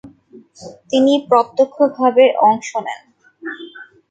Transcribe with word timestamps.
তিনি 0.89 1.13
প্রত্যক্ষ 1.29 1.77
ভাবে 1.97 2.25
অংশ 2.47 2.69
নেন। 2.85 3.01